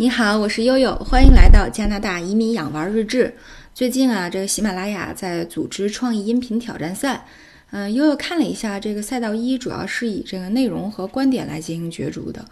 [0.00, 3.34] 你好，我是悠悠，欢迎来到加拿大移民养娃日志。
[3.74, 7.26] 最近啊，这个喜马拉雅在组织创意音频挑战赛。
[7.72, 12.44] 嗯，悠悠看了一下这个赛道一，主要是以这个内容和观点来进行角逐的。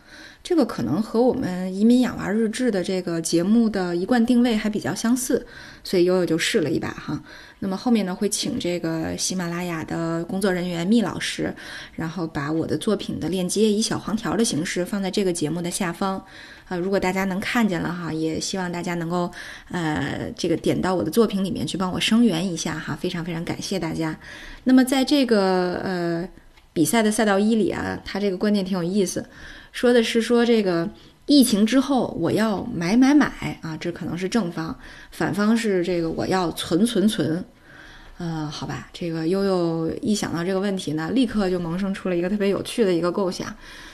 [0.46, 5.44] 这个可能和我们移民养娃日志的这个节目的一贯定位还比较相似，
[5.82, 7.20] 所以悠悠就试了一把哈。
[7.58, 11.52] 那么后面呢，会请这个喜马拉雅的工作人员密老师，
[11.96, 16.24] 然后把我的作品的链接以小黄条的形式放在这个节目的下方。
[16.68, 19.28] 啊，如果大家能看见了哈，也希望大家能够
[19.72, 24.16] 呃这个点到我的作品里面去帮我声援一下哈，非常非常感谢大家。
[24.62, 26.28] 那么在这个呃
[26.76, 29.24] 比赛的赛道一里啊，他这个观点挺有意思。
[29.72, 30.86] 说的是说这个
[31.24, 34.76] 疫情之后我要买买买啊，这可能是正方，
[35.10, 37.42] 反方是这个我要存存存，
[38.18, 43.48] 呃，好吧，这个悠悠一想到这个问题呢，立刻就萌生出了一个特别有趣的一个构想，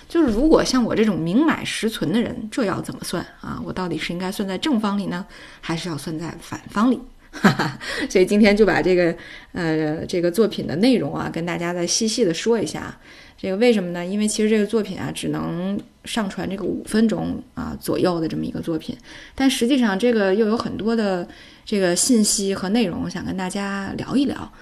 [0.09, 3.63] 就是如果像我这种明买实存的人，这要怎么算啊？
[3.65, 5.25] 我到底是应该算在正方里呢，
[5.61, 6.99] 还是要算在反方里？
[7.33, 9.15] 哈哈，所以今天就把这个
[9.53, 12.97] 呃这个作品的内容啊，跟大家再细细的说一下。
[13.37, 14.07] 这个为什么呢？
[14.07, 18.97] 因为其实这个作品啊，只能上传这个五分钟啊左右的这么一个作品，
[19.35, 21.27] 但实际上这个又有很多的
[21.65, 24.53] 这个信息和内容想跟大家聊一聊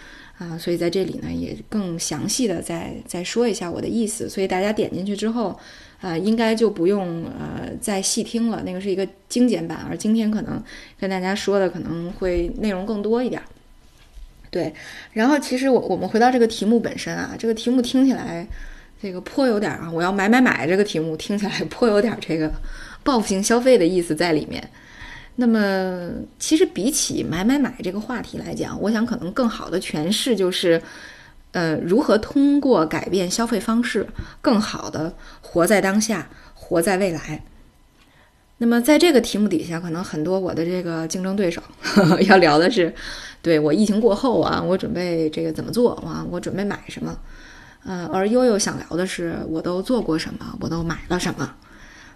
[0.41, 5.55] 啊，所以在这里呢也更详细的再再说一下我的意思，所以大家点进去之后，
[6.01, 10.63] 呃，应该就不用呃再细听了，那个是一个精简版，而今天可能
[10.99, 13.43] 跟大家说的可能会内容更多一点。
[14.51, 14.73] 对，
[15.13, 18.47] 然后其实我我们回到这个题目本身啊，这个题目听起来
[19.03, 22.51] 这个颇有点啊，我要买买买这个题目听起来颇有点这个
[23.03, 24.71] 报复性消费的意思在里面。
[25.37, 30.81] 那么其实比起买买买这个话题来讲，我想可能更好的诠释就是，
[31.53, 34.07] 呃，如何通过改变消费方式，
[34.43, 37.43] 更好的活在当下，活在未来。
[38.59, 41.63] 那么在这个题目底下，可能很多我的这个竞争对手
[42.29, 42.95] 要聊的是。
[43.43, 46.23] 对我疫情过后啊，我准备这个怎么做啊？
[46.31, 47.19] 我准备买什么？
[47.87, 50.59] 呃，而悠悠想聊的是，我都做过什么？
[50.61, 51.51] 我都买了什么？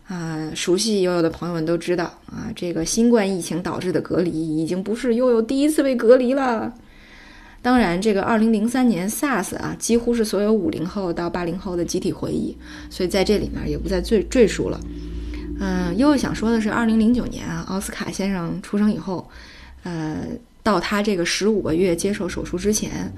[0.07, 6.73] 啊，熟悉悠悠的朋友们都知道啊，这个新冠疫情导致的隔离已经不是悠悠第一次被隔离了。
[7.63, 12.57] 当然，这个二零零三年 SARS 啊，几乎是所有五零后到八零后的集体回忆，
[12.91, 14.81] 所以在这里面也不再赘赘述了。
[15.59, 19.29] 嗯，悠悠想说的是，二零零九年啊，奥斯卡先生出生以后，
[19.83, 20.19] 呃。
[20.65, 23.13] 到他这个十五个月接受手术之前，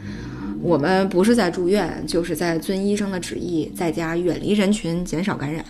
[0.60, 5.64] 我们不是在住院，就是在遵医生的旨意，在家远离人群，减少感染。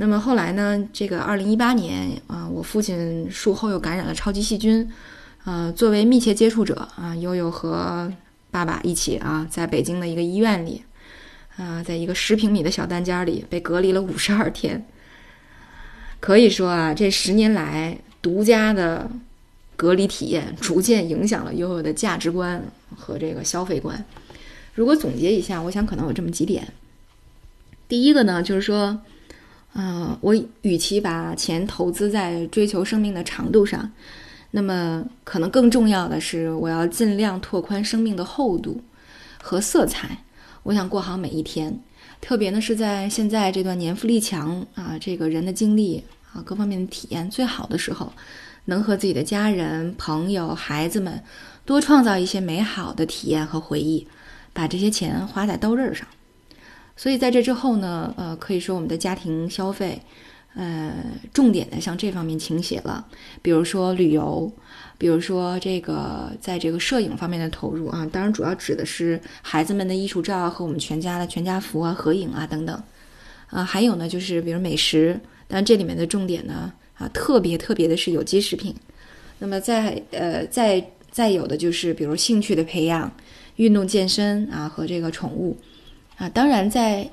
[0.00, 0.82] 那么后来呢？
[0.94, 4.90] 这个二零一八年啊，我父亲术后又感染了超级细菌，
[5.44, 8.10] 呃，作为密切接触者啊，悠悠和
[8.50, 10.82] 爸爸一起啊，在北京的一个医院里，
[11.58, 14.82] 啊，在一个十平米的小单间里被隔离了五十二天。
[16.18, 19.10] 可以说啊，这十年来独家的。
[19.76, 22.62] 隔离体验逐渐影响了悠悠的价值观
[22.94, 24.04] 和这个消费观。
[24.74, 26.68] 如果总结一下，我想可能有这么几点。
[27.88, 29.00] 第一个呢，就是说，
[29.72, 33.90] 呃，我与其把钱投资在追求生命的长度上，
[34.50, 38.82] 那么可能更重要的是，我要尽量拓宽生命的厚度
[39.42, 40.24] 和色彩。
[40.62, 41.78] 我想过好每一天，
[42.20, 46.02] 特别呢是在现在这段年富力强啊，这个人的精力
[46.32, 48.12] 啊，各方面的体验最好的时候。
[48.66, 51.20] 能和自己的家人、朋友、孩子们
[51.64, 54.06] 多创造一些美好的体验和回忆，
[54.52, 56.06] 把这些钱花在刀刃上。
[57.00, 59.98] 所以在这之后呢，呃，可以说我们的家庭消费，
[60.54, 60.92] 呃，
[61.32, 63.06] 重点的向这方面倾斜了。
[63.40, 64.52] 比如说旅游，
[64.98, 72.82] 比如说这个在这个摄影方面的投入啊，当然主要指的是孩子们的艺术照和我们全家的全家福啊、合影啊等等。
[73.46, 75.18] 啊，还有呢，就是比如美食，
[75.48, 76.70] 但这里面的重点呢。
[76.98, 78.74] 啊，特别特别的是有机食品，
[79.38, 83.10] 那么再呃再再有的就是比如兴趣的培养、
[83.56, 85.56] 运动健身啊和这个宠物
[86.20, 87.10] 啊，当然在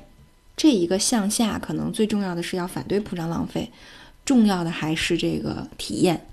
[0.54, 3.72] 这一个向下，可能最重要的是要反对铺张浪费，
[4.26, 6.26] 重要的还是这个体验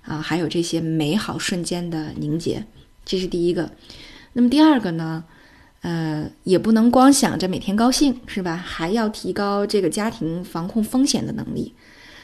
[0.00, 2.64] 啊，还有这些美好瞬间的凝结，
[3.04, 3.70] 这是第一个。
[4.32, 5.22] 那么第二个呢，
[5.82, 8.56] 呃，也不能光想着每天高兴是吧？
[8.56, 11.74] 还要提高这个家庭防控风险的能力。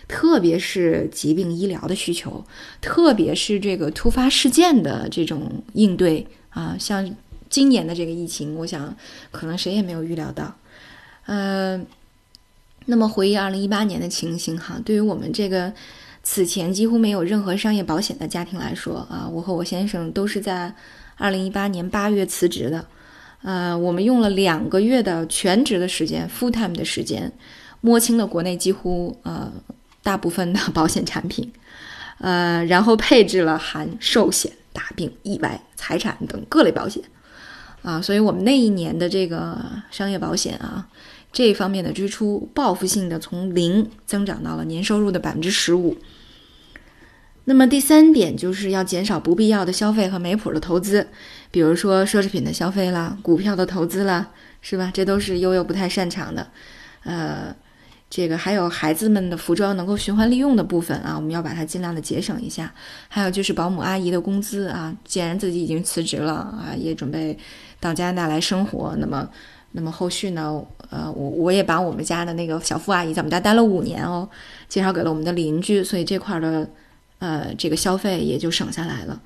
[0.09, 2.43] 特别是疾病医疗的需求，
[2.81, 7.15] 特别是这个突发事件的这种应对啊，像
[7.51, 8.97] 今年的这个疫情，我想
[9.31, 10.57] 可能谁也没有预料到。
[11.27, 11.79] 呃，
[12.87, 15.71] 那么回忆二零一八年的情形哈，对于我们这个
[16.23, 20.75] 此前几乎没有任何商业保险的家庭来说啊，我和我先生都是在
[21.17, 22.87] 二零一八年八月辞职的。
[23.43, 27.31] 呃，我们用了两个月的全职的时间，full time 的时间，
[27.83, 29.53] 摸清了国内几乎呃。
[30.03, 31.53] 大部分的保险产品，
[32.21, 37.03] 呃，然后配置了含寿险、大病、意外、财产等各类保险，
[37.83, 39.59] 啊，所以我们那一年的这个
[39.91, 40.87] 商业保险啊，
[41.33, 45.97] 这方面的支出报复性的从零增长到了年收入的百分之十五。
[47.45, 51.09] 那么第三点就是要减少不必要的消费和没谱的投资，
[51.51, 54.31] 比如说奢侈品的消费啦、股票的投资啦，
[54.61, 54.91] 是吧？
[54.93, 56.49] 这都是悠悠不太擅长的，
[57.05, 57.55] 呃。
[58.13, 62.75] 这个还有孩子们的服装能够循环利用的部分啊，我们要把它尽量的节省一下。
[63.07, 67.39] 还有就是保姆阿姨的工资啊，既然自己已经辞职了啊，也准备
[67.81, 69.29] 到加拿大来生活，那么，
[69.73, 74.29] 那么后续呢，呃，我我也把我们家的那个小付阿姨在我们家待了五年哦，
[74.69, 76.69] 介绍给了我们的邻居，所以这块的
[77.19, 79.21] 呃这个消费也就省下来了。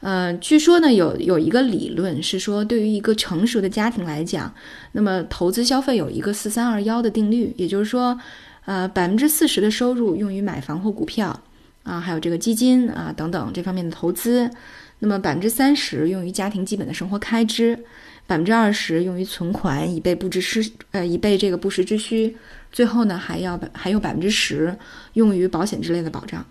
[0.00, 4.52] 嗯，据说呢，有有一个理论是说，对于一个成熟的家庭来讲，
[4.92, 8.18] 那么投资消费有一个四三二幺的定律，也就是说，
[8.66, 11.40] 呃，百分之四十的收入用于买房或股票
[11.86, 14.50] 啊，还有这个基金啊等等这方面的投资，
[14.98, 17.78] 那么百分之三十用于家庭基本的生活开支，
[18.26, 22.36] 百分之二十用于存款以备不时之呃以备这个不时之需，
[22.72, 24.76] 最后呢还要还有百分之十
[25.12, 26.44] 用于保险之类的保障。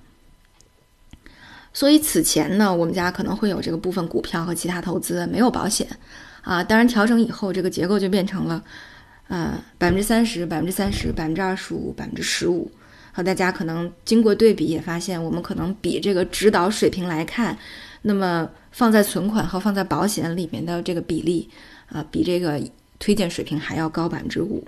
[1.74, 5.86] 所以此前呢，我们家可能会有这个部分股票和其他投资，没有保险，
[6.42, 8.64] 啊，当然调整以后，这个结构就变成了，
[9.28, 12.72] 呃，百分之三十、百分之三十、百分之二十五、百分之十五，
[13.16, 17.58] 和大家可能经过对比也发现，我们可能比这个指导水平来看，
[18.02, 21.50] 那么放在存款和放在保险里面的这个比例，
[21.88, 22.62] 啊，比这个
[23.00, 24.62] 推荐水平还要高百分之五，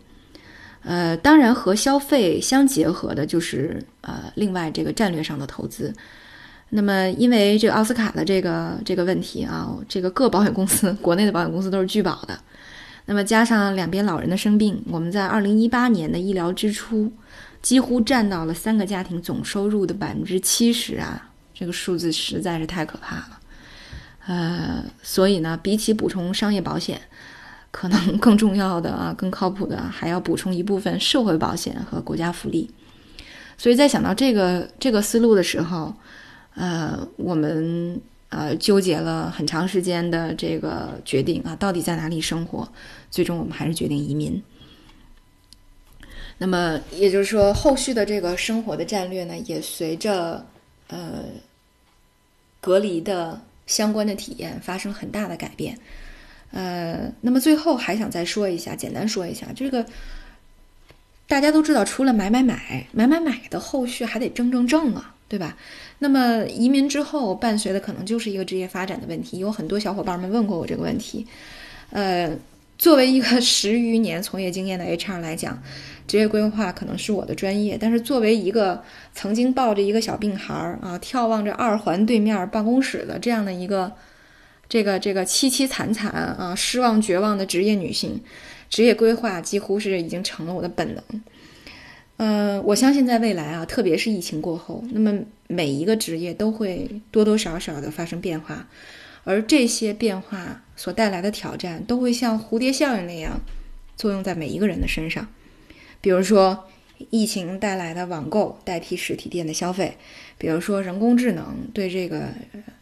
[0.83, 5.93] 呃，当然和消费相结合的就是呃，另外这个战略上的投资。
[6.69, 12.39] 那么，因为这个奥斯卡的这个这个问题啊，这个各保险公司，国内的保险公司都是拒保的。
[13.05, 17.11] 那么加上两边老人的生病，我们在二零一八年的医疗支出
[17.61, 23.39] 几乎占到了三个家庭总收入的百分之七十啊，这个数字实在是太可怕了。
[24.27, 27.01] 呃，所以呢，比起补充商业保险，
[27.71, 32.69] 可能更重要的啊，更靠谱的还要补充一部分社会保险和国家福利。
[33.57, 35.93] 所以在想到这个这个思路的时候，
[36.55, 37.99] 呃，我们
[38.29, 42.67] 呃纠结了很长时间的这个决定啊，到底在哪里生活？
[43.09, 44.41] 最终我们还是决定移民。
[46.37, 50.45] 那么也就是说，后续的这个生活的战略呢，也随着
[50.87, 51.23] 呃
[52.61, 55.77] 隔离的相关的体验发生很大的改变。
[56.51, 59.85] 呃，那么最后还想再说一下，简单说一下，这个
[61.27, 65.13] 大家都知道，除了买买买买买买的后续还得挣挣挣啊。
[65.29, 65.57] 对吧？
[65.99, 69.39] 那么移民之后伴随的可能就是一个职业发展的问题。
[69.39, 71.27] 有很多小伙伴们问过我这个问题。
[71.89, 72.31] 呃，
[72.77, 75.61] 作为一个十余年从业经验的 HR 来讲，
[76.07, 77.77] 职业规划可能是我的专业。
[77.79, 78.83] 但是作为一个
[79.13, 83.91] 曾经抱着一个小病孩儿啊，眺望着二环对面办公室的这样的一个
[84.69, 88.21] 这个这个凄凄惨惨啊、失望绝望的职业女性，
[88.69, 91.03] 职业规划几乎是已经成了我的本能。
[92.17, 98.67] 呃，我相信在未来啊，特别是疫情过后，那么每一个职业都会多多少少的发生变化，
[99.23, 103.41] 而这些变化所带来的挑战，都会像蝴蝶效应那样
[103.97, 105.27] 作用在每一个人的身上。
[105.99, 106.69] 比如说，
[107.09, 109.97] 疫情带来的网购代替实体店的消费；
[110.37, 112.29] 比如说，人工智能对这个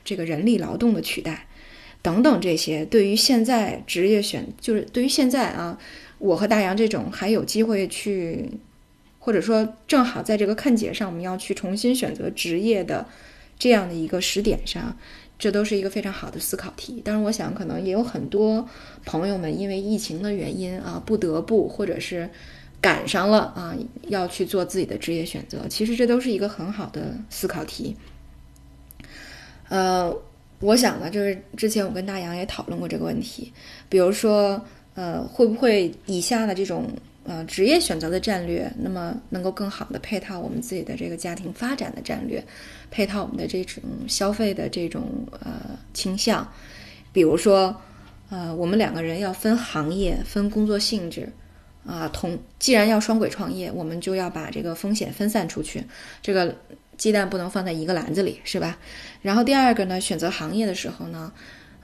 [0.03, 1.47] 这个人力劳动的取代，
[2.03, 5.79] 等等，这些对于现在职业选，就是对于现在啊，
[6.19, 8.51] 我和大洋这种还有机会去。
[9.17, 13.03] 或者说，正好在这个看节上，我们要去重新选择职业的
[13.57, 14.95] 这样的一个时点上，
[15.37, 17.01] 这都是一个非常好的思考题。
[17.03, 18.67] 当然，我想可能也有很多
[19.05, 22.29] 朋友们因为疫情的原因啊，不得不或者是
[22.81, 23.75] 赶上了啊，
[24.07, 25.67] 要去做自己的职业选择。
[25.69, 27.95] 其实这都是一个很好的思考题。
[29.69, 30.15] 呃，
[30.59, 33.51] 我想呢，就是之前我跟大洋也讨论过这个问题，
[33.89, 34.59] 比如说，
[34.93, 36.87] 呃，会不会以下的这种。
[37.27, 42.43] 呃，职业选择的战略，那么能够更好的配套我们自己的这个家庭发展的战略，
[42.91, 46.47] 配套我们的这种消费的这种呃倾向，
[47.11, 47.75] 比如说，
[48.29, 51.27] 呃，我们两个人要分行业、分工作性质，
[51.83, 55.83] 啊，同既然要双轨创业，我们就要把这个风险分散出去，
[56.21, 56.55] 这个
[56.95, 58.77] 鸡蛋不能放在一个篮子里，是吧？
[59.23, 61.33] 然后第二个呢，选择行业的时候呢，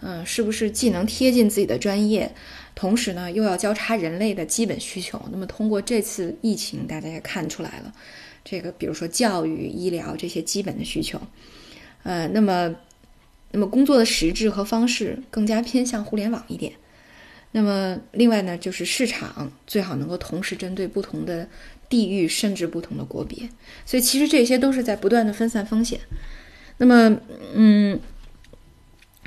[0.01, 2.34] 嗯，是不是既能贴近自己的专业？
[2.74, 5.22] 同时呢，又要交叉人类的基本需求。
[5.31, 7.93] 那么，通过这次疫情，大家也看出来了，
[8.43, 11.22] 这个比如说教育、医疗这些基本的需求，
[12.03, 12.74] 呃，那么，
[13.51, 16.74] 那么工作的实质和方式更加偏向互联网一点。
[17.51, 21.48] 那么，另外呢，就是市场最好能够同时针对不同的
[21.89, 23.50] 地域，甚至不同的国别。
[23.86, 26.00] 所以其实这些都是在不断的分散风险。
[26.77, 27.20] 那么，
[27.53, 28.00] 嗯，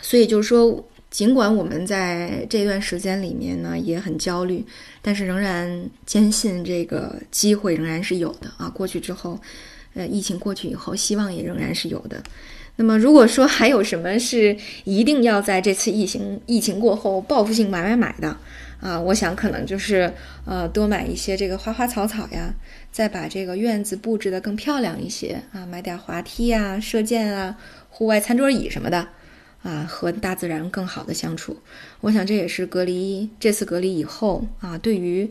[0.03, 4.65] 所以就是说，尽管我们在这段时间里面呢也很焦虑，
[5.01, 8.69] 但是仍然坚信这个机会仍然是有的啊。
[8.69, 9.39] 过去之后，
[9.95, 12.23] 呃，疫情过去以后，希望也仍然是有的。
[12.77, 18.37] 那么，如果说还有什么是一定要在这次疫情疫情过后报复性买买买的
[18.81, 20.13] 啊，我想可能就是
[20.45, 22.53] 呃多买一些这个花花草草呀，
[22.91, 27.57] 再把这个院子布置得更漂亮一些啊，买点滑梯啊、射箭啊、
[27.89, 29.07] 户外餐桌椅什么的
[29.65, 31.57] 啊，和大自然更好的相处。
[32.01, 35.29] 我想这也是隔离这次隔离以后啊，对于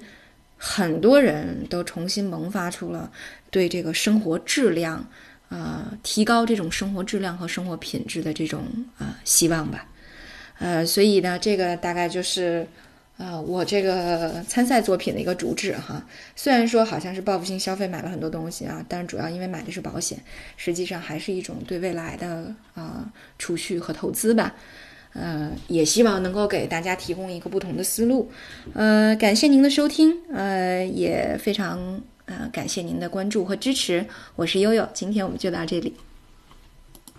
[0.58, 3.10] 很多人都重新萌发出了
[3.50, 5.08] 对这个生活质量。
[5.50, 8.63] 呃，提高这种生活质量和生活品质的这种
[8.98, 9.86] 啊希望吧，
[10.58, 12.66] 呃，所以呢，这个大概就是
[13.24, 16.06] 呃我这个参赛作品的一个主旨哈。
[16.36, 20.18] 虽然说好像是报复性消费买了很多东西啊，但是主要因为买的是保险，
[20.58, 24.53] 实际上还是一种对未来的啊储蓄和投资吧。
[25.13, 28.30] 呃，也希望能够给大家提供一个不同的思路。
[28.74, 32.01] 呃，感谢您的收听，呃，也非常。
[32.25, 34.06] 呃，感谢您的关注和支持，
[34.38, 35.94] 我是悠悠，今天我们就到这里。